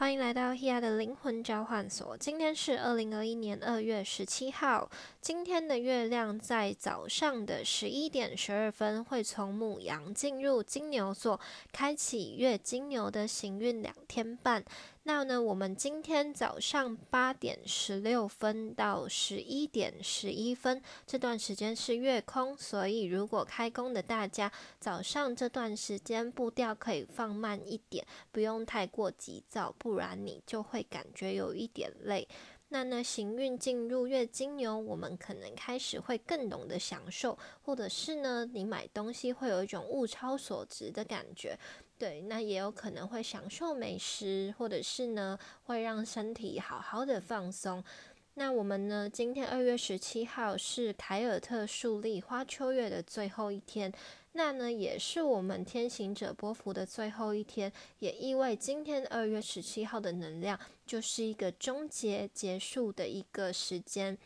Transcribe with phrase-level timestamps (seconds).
[0.00, 2.16] 欢迎来到 Hea 的灵魂交换所。
[2.16, 4.88] 今天是二零二一年二月十七号。
[5.20, 11.38] 今天的月亮在早上的十一点十二分会从母羊进入金牛座，
[11.70, 14.64] 开启月金牛的行运两天半。
[15.04, 32.28] 那呢，我们今天早上八点十六分到十一点十一分这段时间是月空，所以如果开工的大家早上这段时间步调可以放慢一点，不用太过急躁，不然你就会感觉有一点累。
[32.72, 41.58] 那呢，行运进入月金牛，我们可能开始会更懂得享受，或者是呢，你买东西会有一种物超所值的感觉。
[41.98, 47.82] 对，那也有可能会享受美食，或者是呢，会让身体好好的放松。
[48.34, 53.92] 那我们呢，今天二月十七号是凯尔特树立花秋月的最后一天，
[54.32, 64.16] 那呢，也是我们天行者波幅的最后一天，也意味今天二月十七号的能量就是一个终结结束的一个时间。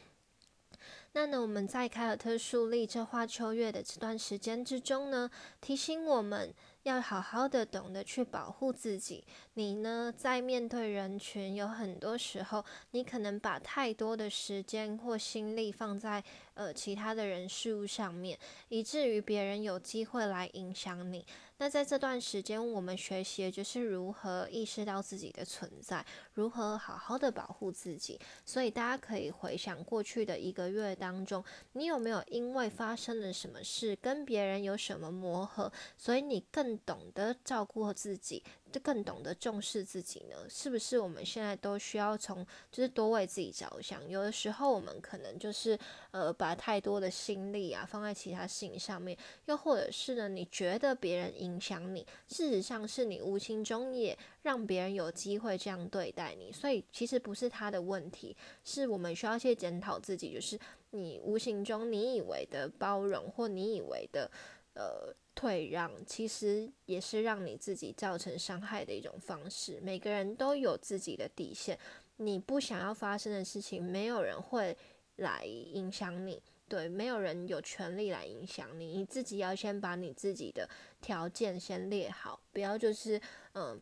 [1.13, 6.55] 那呢，我们在凯尔特树立这花秋月的这段时间之中呢，提醒我们。
[6.85, 9.25] 要好好的懂得去保护自己。
[9.55, 21.25] 你呢，在面对人群，有很多时候，你可能把太多的时间或心力放在呃其他的人事物上面，以至于别人有机会来影响你。
[21.59, 28.19] 那在这段时间，我们学习的就是如何意识到自己的存在，如何好好的保护自己。
[28.45, 38.43] 所以大家可以回想过去的一个月当中，你有没有因为发生了什么事，跟别人有什么磨合，所以你更懂得照顾自己？
[38.75, 40.35] 就更懂得重视自己呢？
[40.49, 44.09] 是不是我们现在都需要从就是多为自己着想？
[44.09, 45.79] 有的时候我们可能就是
[46.11, 49.17] 呃把太多的心力啊放在其他事情上面，
[49.47, 56.51] 又或者是呢你觉得别人影响你，事实上是你无形中也让别人有机会这样对待你。
[56.51, 60.59] 所以其实不是他的问题，是我们需要去检讨自己，就是
[60.91, 64.29] 你无形中你以为的包容或你以为的
[64.75, 65.15] 呃。
[65.37, 69.81] 退让其实也是让你自己造成伤害的一种方式。
[69.83, 71.77] 每个人都有自己的底线，
[72.19, 74.77] 你不想要发生的事情，没有人会
[75.17, 76.41] 来影响你。
[76.69, 78.97] 对，没有人有权利来影响你。
[78.97, 80.71] 你自己要先把你自己的
[81.01, 83.21] 条件先列好，不要就是
[83.55, 83.79] 嗯，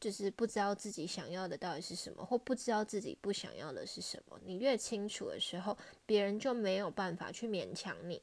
[0.00, 4.36] 就是不知道自己想要的到底是什么，或不知道自己不想要的是什么。
[4.44, 8.20] 你越清楚的时候，别人就没有办法去勉强你。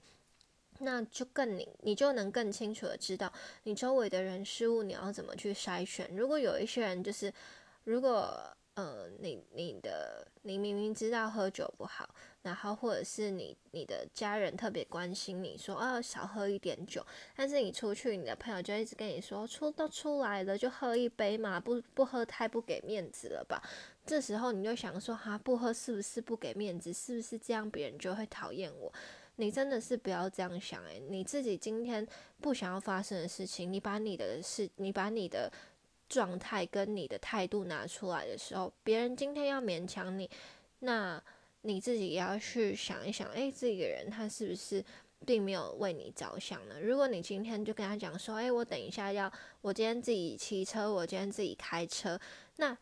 [0.79, 3.31] 那就更你，你就能更清楚的知道
[3.63, 6.09] 你周围的人事物，你要怎么去筛选。
[6.15, 7.31] 如果有一些人就是，
[7.83, 8.41] 如果
[8.75, 12.09] 呃你你的你明明知道喝酒不好，
[12.43, 23.61] 然后或者是你你的家人特别关心你说啊少喝一点酒，但是你出去，你的朋友就一直跟你说出都出来了就喝一杯嘛，不不喝太不给面子了吧？
[24.05, 26.93] 这时候你就想说哈不喝是不是不给面子？
[26.93, 28.93] 是不是这样别人就会讨厌我？
[29.39, 32.05] 你真的是不要这样想诶，你自己今天
[32.41, 35.49] 不想要发生的事情，你把你的事，你把你的
[36.09, 40.29] 状态跟你的态度拿出来的时候，别人今天要勉强你，
[40.79, 41.23] 那
[41.61, 44.83] 你自己也要去想一想，诶，这个人他是不是
[45.25, 46.75] 并没有为你着想呢？
[46.81, 52.19] 如果你今天就跟他讲说，诶，我等一下要，我今天自己骑车，我今天自己开车，
[52.57, 52.77] 那。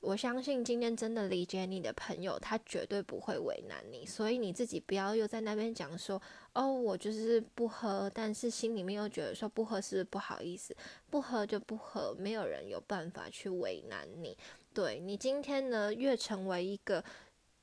[0.00, 6.20] 我相信今天真的理解你的朋友，他绝对不会为难你，所以你自己不要又在那边讲说，
[6.54, 10.74] 哦，我就是不喝，但是心里面又觉得说不喝是不好意思？
[11.10, 14.38] 不喝就不喝，没有人有办法去为难你。
[14.72, 17.02] 对你今天呢，越成为一个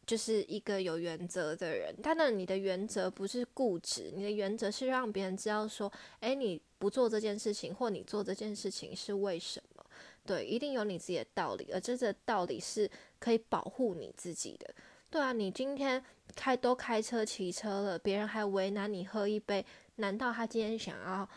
[0.05, 9.74] 就是一个有原则的人，当然你的原则不是固执，你的原则是让别人知道说，诶，你不做这件事情，或你做这件事情是为什么？
[10.25, 14.73] 对，一定有你自己的道理，而这个道理是可以保护你自己的。
[15.09, 16.03] 对啊，你今天
[16.35, 19.63] 开都开车骑车了，别人还为难你喝一杯，
[19.97, 21.29] 难道他今天想要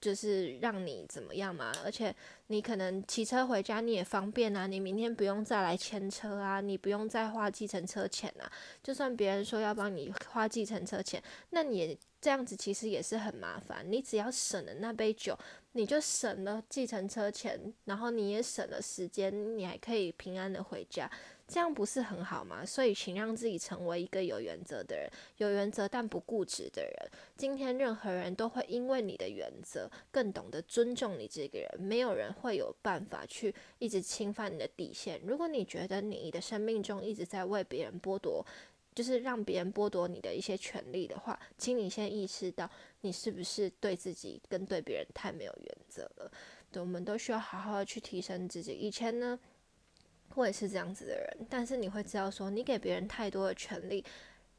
[0.00, 1.72] 就是让你怎么样吗？
[1.84, 2.14] 而且
[2.46, 8.50] 你可能骑车回家你也方便啊，你明天不用再来牵车啊，你不用再花计程车钱啊。
[8.80, 13.84] 就算别人说要帮你花计程车钱，那你这样子其实也是很麻烦。
[13.90, 15.36] 你只要省了那杯酒。
[15.76, 21.08] 你就省了计程车钱，然后你也省了时间，你还可以平安的回家，
[21.46, 22.64] 这样不是很好吗？
[22.64, 26.92] 所以，请让自己成为一个有原则的人，有原则但不固执的人。
[27.36, 35.20] 今天任何人都会因为你的原则更懂得尊重你这个人，没有人会有办法去一直侵犯你的底线。
[35.26, 38.42] 如果你觉得你的生命中一直在为别人剥夺，
[38.96, 42.68] 就是让别人剥夺你的一些权利的话，请你先意识到，
[43.02, 46.32] 你是不是对自己跟对别人太没有原则了？
[46.72, 48.72] 对，我们都需要好好的去提升自己。
[48.72, 49.38] 以前呢，
[50.34, 54.02] 我也是这样子的人，但是你会知道说，你给别人太多的权利，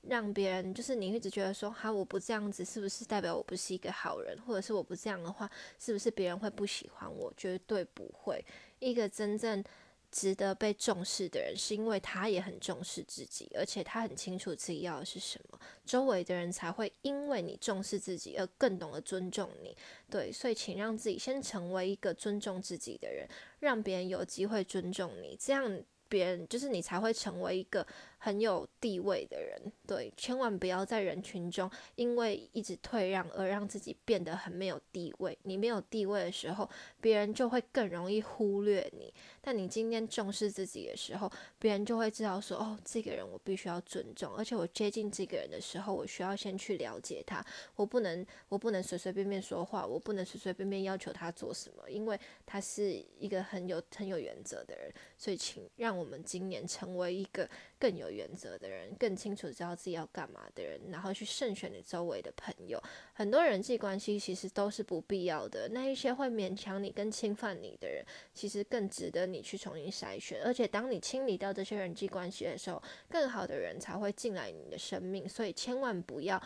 [0.04, 4.40] 让别人就是你一直觉得说，哈，我不这样子，是不是代表我不是一个好人？
[4.44, 5.50] 或者是我不这样的话，
[5.80, 7.34] 是不是别人会不喜欢我？
[7.36, 8.46] 绝对不会，
[8.78, 9.64] 一个真正。
[10.12, 19.76] 值得被重视的人，是因为他也很重视自己，而且他很清楚自己要的是什么，周围的人才会因为你重视自己而更懂得尊重你。
[20.10, 23.28] 对，所以请让自己先成为一个尊重自己的人，
[23.60, 25.84] 让别人有机会尊重你，这样。
[26.10, 27.86] 别人就是你才会成为一个
[28.18, 35.38] 很有地位的人，对，千万不要在人群中因为一直退让而让自己变得很没有地位。
[35.44, 36.70] 你没有地位的时候，
[37.02, 39.14] 别人就会更容易忽略你。
[39.42, 54.94] 但你今天重视自己的时候，别人就会知道说，哦，这个人我必须要尊重，而且我接近这个人的时候，我需要先去了解他，我不能，我不能随随便便说话，我不能随随便便要求他做什么，因为他是一个很有很有原则的人。
[55.18, 55.98] 所以，请让。
[55.98, 57.50] 我们今年成为一个
[57.80, 62.82] 更有原则的人，更清楚知道自己要干嘛的人，然后去慎选你周围的朋友。
[63.14, 70.42] 很多人际关系其实都是不必要的，那一些会勉强你、跟侵犯你的人，其实更值得你去重新筛选。
[70.44, 75.28] 而且，当你清理掉这些人际关系的时候，更好的人才会进来你的生命。
[75.28, 76.42] 所以，千万不要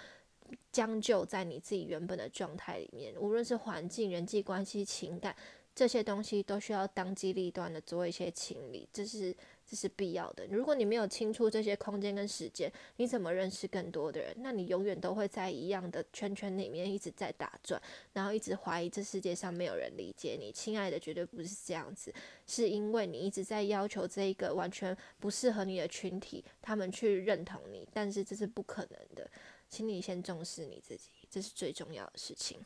[0.72, 5.36] 将就在你自己原本的状态里面，无论是环境、人际关系、情感。
[5.74, 9.34] 这些东西都需要当机立断的做一些清理，这是
[9.71, 10.45] 这是必要的。
[10.47, 14.35] 如果你没有清出这些空间跟时间，你怎么认识更多的人？
[14.39, 17.81] 那你永远都会在一样的圈圈里面一直在打转，
[18.12, 20.51] 然后一直怀疑这世界上没有人理解你。
[20.51, 22.13] 亲爱的，绝对不是这样子，
[22.45, 29.31] 是因为你一直在要求这一个完全不适合你的群体，他们去认同你，但是这是不可能的。
[29.69, 32.59] 请你先重视你自己，这是最重要的事情。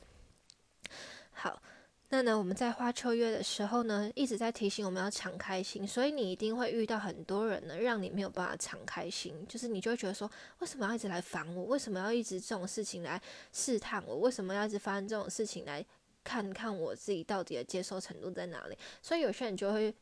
[1.30, 1.62] 好。
[2.10, 10.30] 那呢，我们在花秋月的时候呢，一直在提醒我们要敞开心，所以你一定会遇到很多人呢，让你没有办法敞开心，就是你就会觉得说，
[10.60, 11.64] 为什么要一直来烦我？
[11.66, 13.22] 为什么要一直这种事情来
[13.52, 14.18] 试探我？
[14.18, 15.86] 为什么要一直发生这种事情来
[16.24, 18.78] 看看我自己到底的接受程度在哪里？
[19.02, 19.94] 所以有些人就会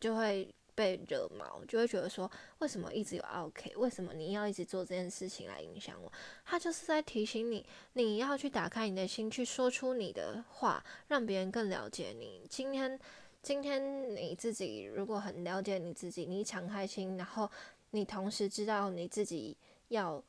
[0.00, 0.52] 就会。
[0.74, 3.74] 被惹毛，就会觉得说，为什么一直有 OK？
[3.76, 6.10] 为什么你要一直做这件事情来影响我？
[6.44, 12.46] 他就是在提醒你，你要去打开你的心，去说出你的话，让别人更了解你。
[12.48, 12.98] 今天，
[13.42, 17.50] 今天你自己如果很了解你自己，你敞开心，然后
[17.90, 19.56] 你同时知道你自己
[19.88, 20.22] 要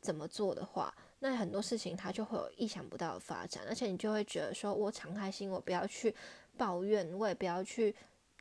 [0.00, 6.14] 怎么做的话，那很多事情它就会有意想不到的发展，而且你就会觉得说，我敞开心，我不要去
[6.56, 7.94] 抱怨，我也不要去。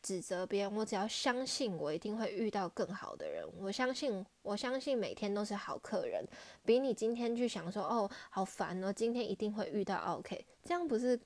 [0.05, 3.43] 指责别人，我只要相信我一定会遇到更好的人。
[3.57, 6.23] 我相信，我相信每天都是好客人，
[6.63, 11.19] 比你今天去想说哦好烦哦，今天一定会遇到 OK，这样不是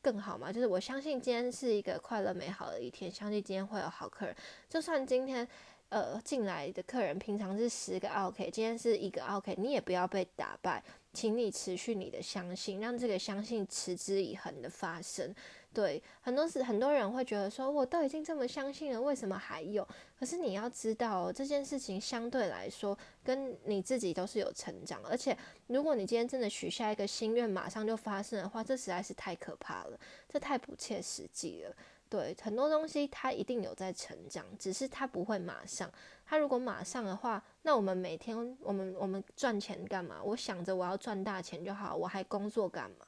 [0.00, 0.52] 更好吗？
[0.52, 4.36] 就是我相信今天是一个快乐美好的一天，相信今天会有好客人。
[4.68, 5.46] 就算今天
[5.88, 10.80] 呃进来的客人平常是十个 OK，今天是一个 OK，你也不要被打败，
[11.12, 15.34] 请你持续你的相信，让这个相信持之以恒的发生。
[15.72, 19.86] 对，很多是很多人会觉得说，我都已经这么相信了，为什么还有？
[20.18, 25.00] 可是你要知道，这件事情相对来说，跟你自己都是有成长。
[25.04, 25.36] 而且，
[25.68, 31.72] 如果你今天真的许下一个心愿，马上就发生的话，这实在是太可怕了，这太不切实际了。
[32.08, 35.88] 对，很多东西它一定有在成长，只是它不会马上。
[36.26, 40.20] 它如果马上的话，那我们每天我们我们赚钱干嘛？
[40.20, 43.06] 我想着我要赚大钱就好，我还工作干嘛？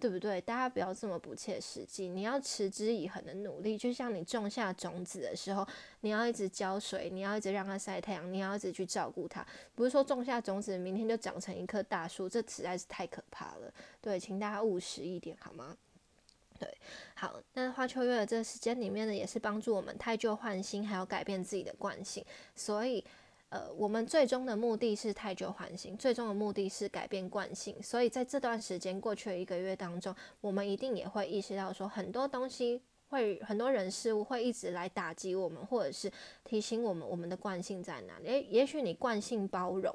[0.00, 0.40] 对不对？
[0.40, 2.08] 大家不要这么不切实际。
[2.08, 5.66] 你要持之以恒的努力，就像你种下种子的时候，
[6.00, 9.46] 你要一直浇水，你要一直让它晒太阳，你要一直去照顾它。
[9.74, 13.72] 不是说种下种子，明天就长成一棵大树，这实在是太可怕了。
[14.00, 15.76] 对，请大家务实一点好吗？
[16.58, 16.68] 对，
[17.14, 17.40] 好。
[17.54, 22.24] 那花秋月的这个时间里面呢，也是帮助我们太旧换新，还有改变自己的惯性，
[22.54, 23.04] 所以。
[23.54, 27.80] 呃，我们最终的目的是太久缓刑，最终的目的是改变惯性。
[27.80, 36.10] 所以在这段时间过去的一个月当中，我们一定也会意识到说，很多东西会，很多人事物会一直来打击我们，或者是
[36.42, 38.26] 提醒我们我们的惯性在哪里。
[38.26, 39.94] 诶，也许你惯性包容，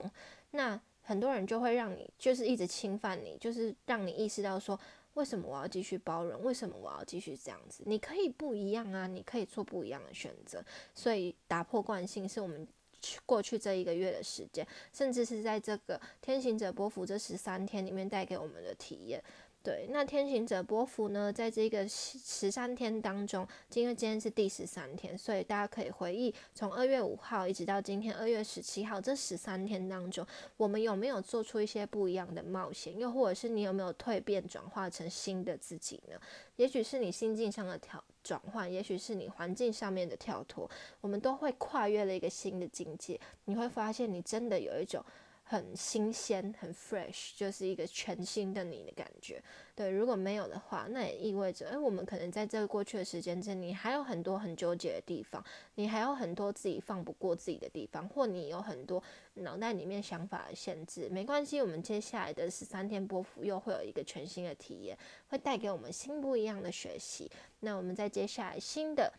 [0.51, 4.79] 那很多人就会让你就是一直侵犯你，就是让你意识到说，
[5.15, 6.41] 为什么我要继续包容？
[6.45, 7.83] 为什么我要继续这样子？
[7.85, 10.63] 你可以不一样啊，你可以做不一样的选择。
[10.95, 12.65] 所以打破惯性是我们。
[13.01, 19.24] 去过去这一个月的时间，甚至是在这个天行者波幅这十三天里面带给我们的体验。
[19.62, 30.25] 对，那天行者波幅呢，在这个十三天当中，因为今天是第十三天，所以大家可以回忆，从二月五号一直到今天二月十七号这十三天当中，
[30.56, 32.98] 我们有没有做出一些不一样的冒险？
[32.98, 36.18] 又或者是你有没有蜕变，转化成新的自己呢？
[36.56, 38.01] 也许是你心境上的调。
[38.23, 40.69] 转换，也许是你环境上面的跳脱，
[41.01, 43.19] 我们都会跨越了一个新的境界。
[43.45, 45.03] 你会发现，你真的有一种。
[45.51, 49.41] 很新鲜，很 fresh，就是一个全新的你的感觉。
[49.74, 59.01] 对，如果没有的话，那也意味着，哎，我们可能在这个过去的时间之内，还有很多很纠结的地方，你还有很多自己放不过自己的地方，或你有很多
[59.34, 61.10] 脑袋里面想法的限制。
[61.10, 64.96] 没关系，我们接下来的十三天波幅又会有一个全新的体验，
[65.29, 67.27] 会带给我们新不一样的学习。
[67.62, 69.12] 那我们在接下来新的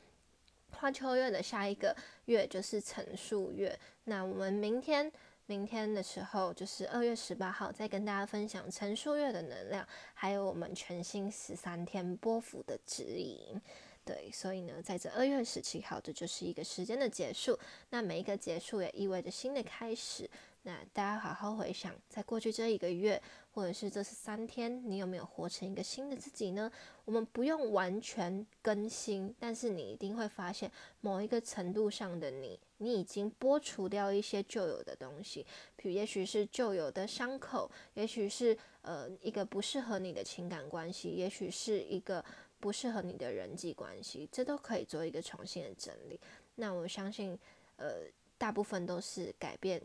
[0.71, 1.97] 花秋月的下一个
[2.27, 3.77] 月就是陈数月。
[4.05, 5.11] 那我们明天。
[5.51, 13.61] 明天的时候就是二月十八号，再跟大家分享陈数月的能量，还有我们全新十三天波幅的指引。
[14.05, 17.59] 对，所以呢，在这二月十七号，这就是一个时间的结束。
[17.89, 20.31] 那每一个结束也意味着新的开始。
[20.63, 26.71] 那大家好好回想，在过去这一个月，或者是这是三天，你有没有活成一个新的自己呢？
[27.05, 35.47] 我们不用完全更新，但是你一定会发现某一个程度上的你，你已经剥除掉一些旧有的东西，
[35.77, 42.25] 比如也许是旧有的伤口，也许是呃一个不适合你的情感关系，也许是一个
[42.59, 46.19] 不适合你的人际关系，这都可以做一个重新的整理。
[46.57, 47.39] 那我相信，
[47.77, 48.07] 呃，
[48.37, 49.81] 大部分都是改变。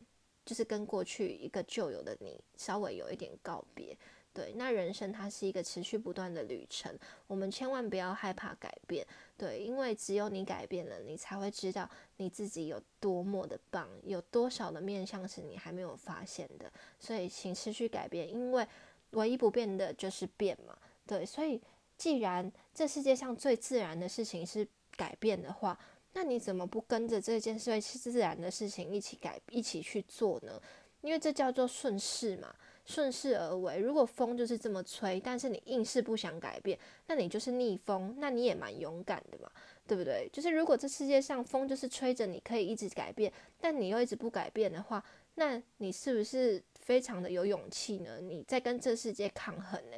[0.46, 3.98] 就是跟过去一个旧有的你稍微有一点告别，
[4.36, 4.54] 对。
[4.58, 6.94] 那人生它是一个持续不断的旅程，
[7.26, 9.04] 我们千万不要害怕改变，
[9.38, 16.72] 对，因为只有你改变了，你才会知道你自己有多么的棒，有多少的面向是你还没有发现的。
[17.00, 18.68] 所以，请持续改变，因为
[19.12, 20.78] 唯一不变的就是变嘛，
[21.08, 21.26] 对。
[21.26, 21.62] 所以，
[21.98, 25.80] 既然这世界上最自然的事情是改变的话，
[26.14, 30.62] 那你怎么不跟着这件事自然的事情一起改一起去做呢？
[31.02, 33.78] 因为这叫做顺势嘛，顺势而为。
[33.80, 36.78] 如果风就是这么吹，但是你硬是不想改变，
[37.08, 39.50] 那你就是逆风，那你也蛮勇敢的嘛，
[39.88, 40.30] 对不对？
[40.32, 45.04] 就是如果这世界上风就是吹着你可以一直改变，但你又一直不改变的话，
[45.36, 48.20] 那你是不是非常的有勇气呢？
[48.22, 49.98] 你在跟这世界抗衡呢？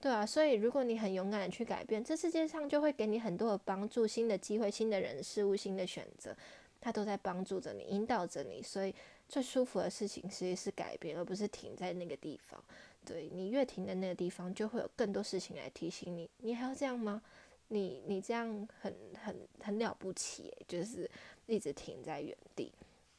[0.00, 6.36] 对啊，所以如果你很勇敢的去改变，这世界上就会给你很多的帮助、新的机会、新的人事物、新的选择，
[6.78, 8.62] 它都在帮助着你、引导着你。
[8.62, 8.94] 所以
[9.28, 12.62] 最舒服的事情其实是改变，而不是停在那个地方。
[13.04, 17.22] 对你越停在那个地方，就会有更多事情来提醒你：你还要这样吗？
[17.68, 21.10] 你你这样很很很了不起，就是
[21.46, 22.72] 一直停在原地。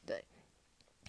[0.05, 0.23] 对，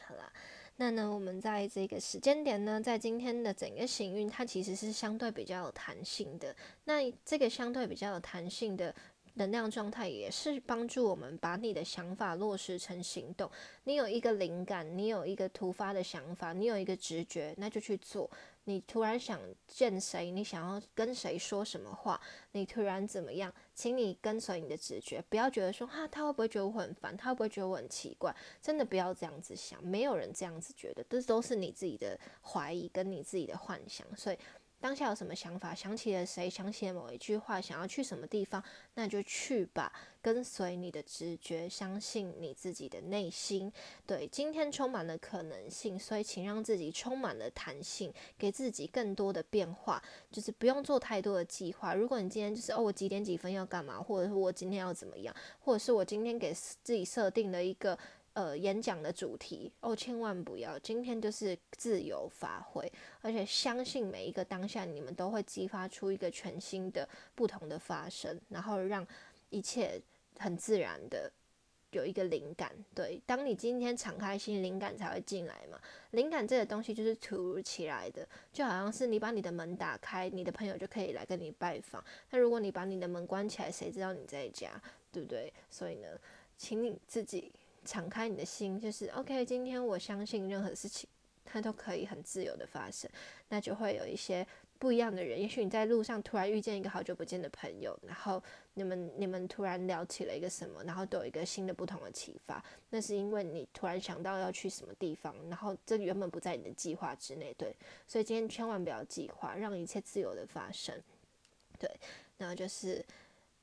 [0.00, 0.32] 好啦。
[0.78, 6.54] 那呢，我们在这个时间点呢，在今天的整个行运，它其实是相对比较有弹性的。
[6.84, 8.94] 那这个相对比较有弹性的
[9.36, 13.50] 能量状态，也是帮助我们把你的想法落实成行动。
[13.84, 18.30] 你有一个灵感，你有一个突发的想法，你有一个直觉，那就去做。
[18.68, 34.38] 你突然想见谁，你想要跟谁说什么话，你突然怎么样，请你跟随你的直觉，不要觉得说哈，他会不会觉得我很烦，他会不会觉得我很奇怪，真的不要这样子想，没有人这样子觉得，这都是你自己的怀疑跟你自己的幻想，所以。
[34.78, 35.74] 当下有什么想法？
[35.74, 36.48] 想起了谁？
[36.48, 37.60] 想起了某一句话？
[37.60, 38.62] 想要去什么地方？
[38.94, 43.72] 那就去吧，跟随你的直觉，相信你自己的内心。
[44.06, 50.00] 对，今天充满了可能性，所以请让自己充满了弹性，给自己更多的变化。
[50.30, 51.94] 就是不用做太多的计划。
[51.94, 57.98] 如果你今天就是哦，我几点几分要干嘛，或者是我今天要怎么样，或者是我今天给自己设定了一个。
[58.36, 69.06] 呃，演讲的主题哦，千万不要，今天就是自由发挥，而且相信每一个当下，你们都会激发出一个全新的、不同的发生，然后让
[69.48, 69.98] 一切
[70.38, 71.32] 很自然的
[71.92, 72.70] 有一个灵感。
[72.94, 75.80] 对，当你今天敞开心，灵感才会进来嘛。
[76.10, 82.04] 灵感这个东西就是突如其来的，就好像是你把你的门打开，你的朋友就可以来跟你拜访。
[82.28, 84.78] 那如果你把你的门关起来，谁知道你在家，
[85.10, 85.50] 对不对？
[85.70, 86.08] 所以呢，
[86.58, 87.50] 请你自己。
[87.86, 89.44] 敞开你的心，就是 OK。
[89.46, 91.08] 今天我相信任何事情，
[91.44, 93.08] 它都可以很自由的发生。
[93.48, 94.44] 那就会有一些
[94.78, 95.40] 不一样的人。
[95.40, 98.42] 也许你在路上突然遇见一个好久不见的朋友，然后
[98.74, 102.62] 你们你们突然聊起了一个什么，然后都有一个新的不同的启发。
[102.90, 107.54] 那是因为你突然想到要去什么地方，然后这原本不在你的计划之内。
[107.56, 107.74] 对，
[108.06, 111.00] 所以今天千万不要计划，让一切自由的发生。
[111.78, 111.88] 对，
[112.36, 113.04] 然后就是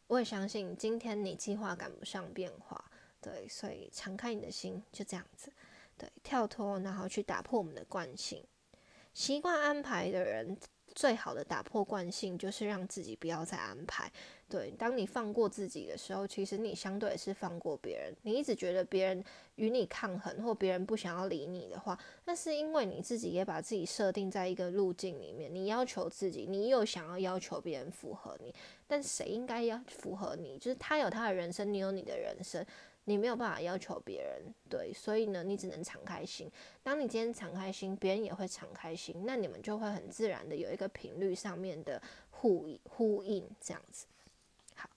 [0.08, 2.84] 我也相信，今天你计划赶不上变化。
[3.24, 5.51] 对，所以敞开你的心，就这样子。
[5.98, 8.44] 对，跳脱，然后去打破我们的惯性。
[9.13, 10.58] 习惯安排的人，
[10.96, 14.12] 最好的打破惯性就是让自己不要再安排。
[14.50, 18.15] 对，当你放过自己的时候，其实你相对是放过别人。
[18.24, 19.24] 你一直觉得别人
[19.56, 25.53] 与你抗衡，或别人不想要理你的话，那是因为你自己也把自己设定在一个路径里面。
[25.53, 28.53] 你要求自己，你又想要要求别人符合你，
[28.88, 30.58] 但谁应该要符合你？
[30.58, 32.65] 就是他有他的人生，你有你的人生。
[33.06, 36.50] 你没有办法要求别人，对，所以呢，你只能敞开心。
[36.82, 44.06] 当你今天敞开心，别人也会敞开心，那你们就会很自然的有一个频率上面的呼呼应，这样子。
[44.76, 44.90] 好，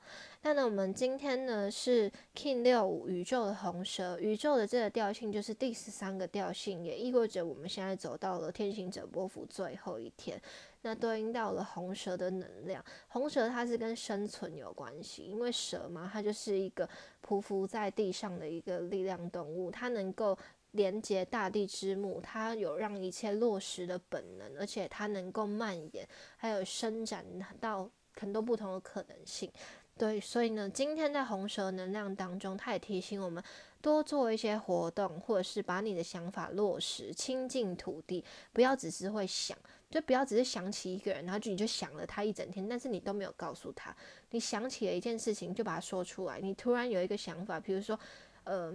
[0.42, 10.40] 那呢，我们今天呢是 King 六五宇宙的红蛇，宇宙的这个调性就是第十三个调性，也意味着我们现在走到了天行者波幅最后一天。
[10.86, 16.88] 那对应到了红蛇的能量，红蛇它是跟生存有关系，因为蛇嘛，它就是一个
[17.26, 20.38] 匍匐在地上的一个力量动物，它能够
[20.70, 27.26] 连接大地之母，它有让一切落实的本能，而且它能够蔓延，还有伸展
[27.60, 29.50] 到很多不同的可能性。
[29.98, 33.42] 对，所以呢，今天在红蛇能量当中，它也提醒我们
[33.80, 39.56] 多做一些活动，或者是把你的想法落实，亲近土地，不要只是会想。
[39.96, 43.96] 就不要只是想起一个人，然后就你就想了他一整天，但是你都没有告诉他。
[44.28, 46.38] 你想起了一件事情，就把它说出来。
[46.38, 47.98] 你突然有一个想法，比如说，
[48.44, 48.70] 呃，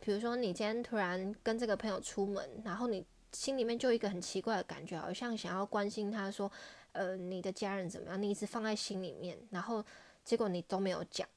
[0.00, 6.50] 比如说你今天突然跟这个朋友出门，然后你心里面就一个很奇怪的感觉，好像想要关心他，说，
[6.92, 8.22] 呃，你的家人怎么样？
[8.22, 9.84] 你一直放在心里面，然后
[10.24, 11.28] 结果你都没有讲。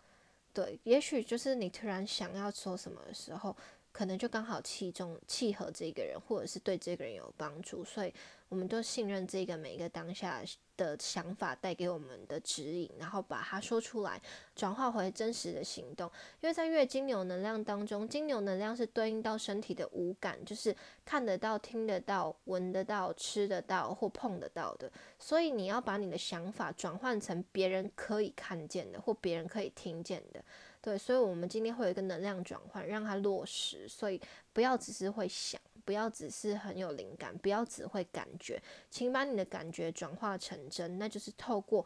[0.53, 3.53] 对，也许就是你突然想要说什么的时候。
[3.91, 8.13] 可能就刚好契中契合这个人，或者是对这个人有帮助，所以
[8.47, 10.41] 我们都信任这个每一个当下
[10.77, 14.21] 的想法带给我们的指引，然后把它说出来，
[14.55, 16.09] 转化回真实的行动。
[16.41, 24.91] 因为在月金牛能量当中，金牛能量是对应到身体的五感，就是看得到、听得到、闻得到、吃得到或碰得到的。
[25.17, 30.43] 所以你要把你的想法转换成别人可以看见的，或别人可以听见的。
[30.81, 33.87] 对，所以，我们今天会有一个能量转换，让它落实。
[33.87, 34.19] 所以，
[34.53, 41.85] 不要只是会想，不要只是很有灵感，不要只会感觉，请把你的感觉转化成真，那就是透过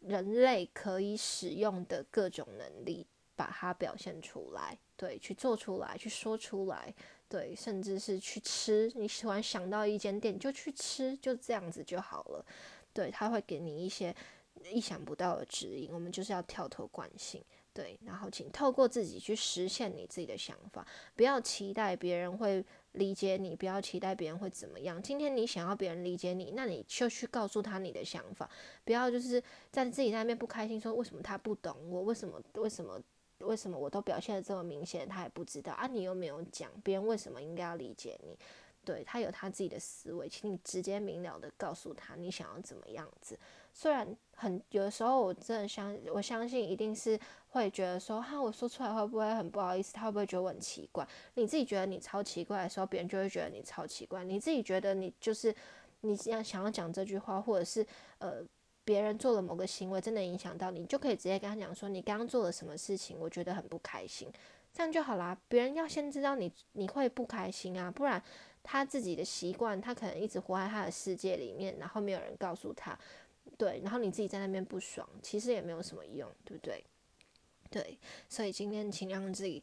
[0.00, 4.78] 人类可以使用的各种能力，把它表现出来。
[4.96, 6.94] 对，去做出来，去说出来。
[7.28, 8.90] 对，甚至是去吃。
[8.94, 12.46] 你喜欢想到一间店，就去吃，就这样子就好了。
[12.92, 14.14] 对，他会给你一些
[14.70, 15.90] 意想不到的指引。
[15.92, 17.44] 我们就是要跳脱惯性。
[17.74, 25.02] 对，然后请透过自己去实现你自己的想法，不要期待别人会理解你，不要期待别人会怎么样。
[25.02, 28.48] 今天你想要别人理解你，那你就去告诉他你的想法，
[28.84, 33.00] 不要就是在自己那边不开心，说为什么他不懂我，为什么为什么
[33.40, 35.88] 为什么我都表现的这么明显，他也不知道啊？
[35.88, 38.38] 你又没有讲，别人为什么应该要理解你？
[38.84, 43.36] 对他有他自己的思维，请你直接明了的告诉他你想要怎么样子。
[43.76, 49.92] 虽然很有的时候，我真的相我相信一定是会觉得说，哈，我说出来会不会很不好意思？
[49.92, 51.06] 他会不会觉得我很奇怪？
[51.34, 54.22] 你自己觉得你超奇怪的时候，别人就会觉得你超奇怪。
[54.22, 55.52] 你自己觉得你就是
[56.02, 57.84] 你这样想要讲这句话，或者是
[58.18, 58.44] 呃
[58.84, 64.30] 别人做了某个行为真的影响到你，就可以直接跟他讲说，你刚刚做了什么事情，我觉得很不开心，
[64.72, 65.36] 这样就好啦。
[65.48, 68.22] 别人要先知道你你会不开心啊，不然
[68.62, 72.96] 他自己的习惯，他可能一直活在他的世界里面，然后没有人告诉他。
[73.56, 76.84] 对，然后你自己在那边不爽，其实也没有什么用，对不对？
[77.70, 79.62] 对，所以今天请让自己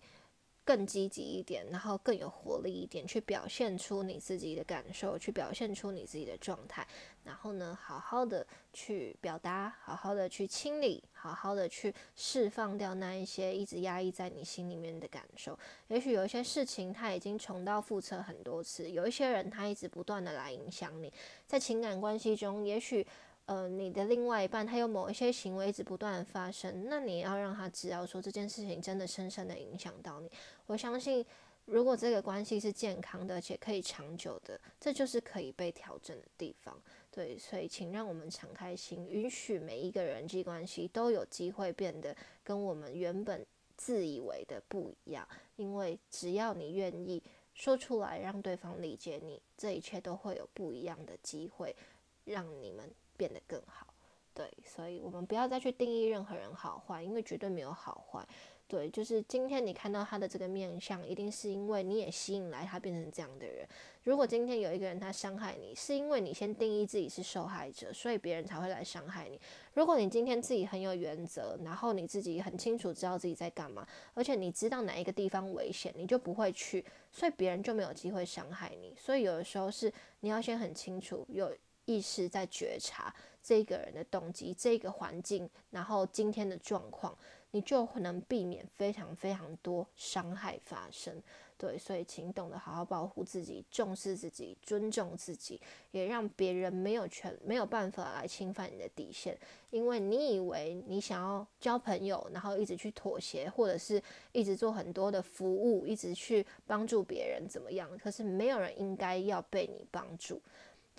[0.63, 6.85] 更积极一点，然后更有活力一点，去表现出你自己的感受，去表现出你自己的状态，
[7.23, 15.57] 然后呢，好好的去表达，好好的去清理，好好的去释放掉那一些一直压抑在你心里面的感受。
[15.87, 21.11] 也许有一些事情，它已经重蹈覆辙很多次；有一些人，他一直不断的来影响你，
[21.47, 23.05] 在情感关系中，也许。
[23.51, 30.31] 呃，你的另外一半他有某一些行为一直不断的发生，那你要让他知道说这件事情真的深深的影响到你。
[30.67, 31.25] 我相信，
[31.65, 36.81] 如果这个关系是健康的且可以长久的，这就是可以被调整的地方。
[37.11, 45.27] 对，所以请让我们敞开心，允许每一个人际关系都有机会变得跟我们原本自以为的不一样。
[45.57, 47.21] 因为只要你愿意
[47.53, 51.75] 说出来，让对方理解你，这一切都会有不一样的机会，
[52.23, 52.89] 让你们。
[53.21, 53.85] 变得更好，
[54.33, 58.27] 对，所以我们不要再去定义任何人好坏，因为绝对没有好坏。
[58.67, 63.67] 对，就是今天你看到他的这个面相，一定是因为你也吸引来他变成这样的人。
[64.05, 69.39] 如果今天有一个人他伤害你，是因为你先定义自己是受害者，所以别人才会来伤害你。
[69.75, 78.95] 如果你今天自己很有原则，然后你自己很清楚知道自己在干嘛，而且你知道哪一个地方危险，你就不会去，所以别人就没有机会伤害你。
[78.97, 81.53] 所以有的时候是你要先很清楚有。
[81.91, 87.17] 意识在觉察这个人的动机、这个环境，然后今天的状况，
[87.51, 91.21] 你就能避免非常非常多伤害发生。
[91.57, 99.37] 对，所以请懂得好好保护自己，重视自己，尊重自己，也让别人没有权、没有办法来侵犯你的底线。
[99.69, 104.01] 因为你以为你想要交朋友，然后一直去妥协，或者是
[104.31, 107.87] 一直做很多的服务，一直去帮助别人怎么样？
[107.99, 110.41] 可是没有人应该要被你帮助。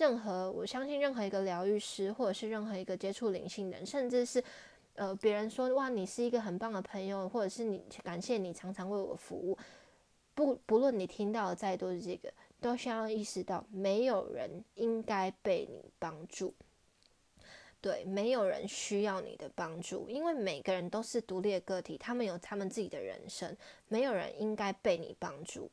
[0.03, 4.43] 任何我相信，任何一个疗愈师，或者是任何一个接触灵性人，甚至是
[4.97, 9.57] 呃别人说哇，你是一个很棒的朋友，或者是你感谢你常常为我服务。
[10.35, 16.53] 不不论你听到再多的这个，都需要意识到，没有人应该被你帮助。
[17.81, 25.71] 对，没有人需要你的帮助，因为每个人都是独立的个体，他们有他们自己的人生，没有人应该被你帮助。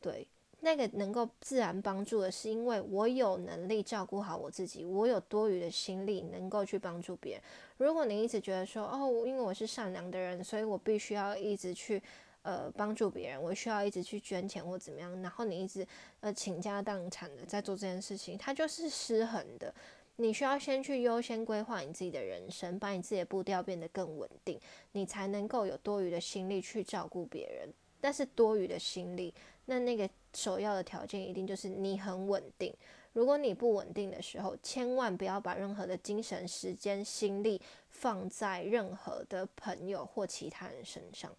[0.00, 0.26] 对，
[0.66, 7.42] 那个能够自然帮助的是，因为我有能力照顾好我自己，我有多余的心力能够去帮助别人。
[7.78, 12.02] 如果你一直觉得说，哦，因为我是善良的人，所以我必须要一直去。
[12.42, 15.84] 呃，帮助别人，我需要一直去捐钱或怎么样，然后你一直
[16.20, 19.74] 呃倾家荡产的在做这件事情，它就是失衡的。
[20.14, 24.60] 你需要先去优先规划你自己的人生，把你自己的步调变得更稳定，
[24.92, 27.68] 你才能够有多余的心力去照顾别人。
[28.00, 29.34] 但是多余的心力，
[29.66, 32.74] 那那个首要的条件一定就是你很稳定。
[33.12, 41.34] 如果你不稳定的时候，千万不要把任何的精神、时间、心力放在任何的朋友或其他人身上。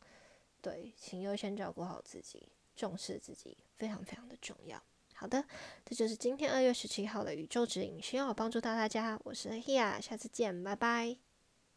[0.60, 4.82] 对，请优先照顾好自己，重视自己，非常非常的重要。
[5.14, 5.44] 好的，
[5.86, 9.20] 这就是今天二月十七号的宇宙指引，希望我帮助到大家。
[9.24, 11.27] 我是 Hia，下次见，拜拜。